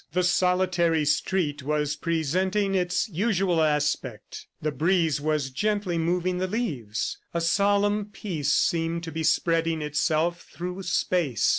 [0.13, 7.19] The solitary street was presenting its usual aspect, the breeze was gently moving the leaves.
[7.35, 11.49] A solemn peace seemed to be spreading itself through space.